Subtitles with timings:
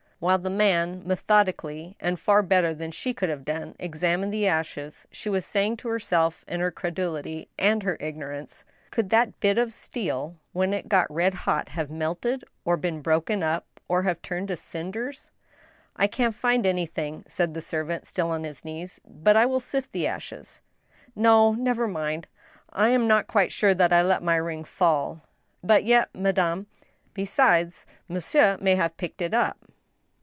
[0.21, 5.07] While the man, methodically, and far better than she could have done, examined the ashes,
[5.11, 10.35] she was saying to herself, in her credulity and her ignorance:Could that bit of steel,
[10.53, 14.57] when it g^t red hot, have melted, or been broken up, or have turned to
[14.57, 15.31] cinders?""
[15.95, 19.91] I can't find anything," said the servant, still on his knees;" but I will sift
[19.91, 20.61] the ashes.""
[21.15, 22.27] No— never mind.
[22.69, 25.27] I am not quite sure that I let my ring fall." *•
[25.63, 26.67] But yet, madame—""
[27.15, 29.57] Besides, monsieur may have picked it up.